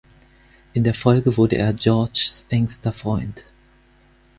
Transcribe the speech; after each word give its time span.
In 0.73 0.83
der 0.83 0.95
Folge 0.95 1.37
wurde 1.37 1.57
er 1.57 1.75
Georges 1.75 2.47
engster 2.49 2.91
Freund. 2.91 3.45